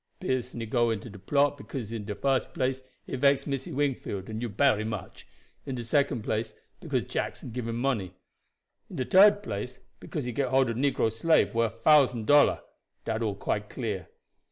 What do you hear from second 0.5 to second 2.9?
he go into de plot, because, in de fust place,